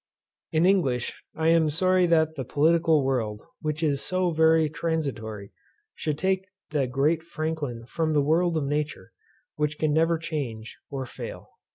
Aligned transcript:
_In 0.57 0.65
English. 0.65 1.21
"I 1.35 1.49
am 1.49 1.69
sorry 1.69 2.07
that 2.07 2.33
the 2.35 2.43
political 2.43 3.03
world, 3.05 3.43
which 3.61 3.83
is 3.83 4.01
so 4.03 4.31
very 4.31 4.67
transitory, 4.67 5.51
should 5.93 6.17
take 6.17 6.45
the 6.71 6.87
great 6.87 7.21
Franklin 7.21 7.85
from 7.85 8.13
the 8.13 8.23
world 8.23 8.57
of 8.57 8.63
nature, 8.63 9.11
which 9.57 9.77
can 9.77 9.93
never 9.93 10.17
change, 10.17 10.79
or 10.89 11.05
fail." 11.05 11.51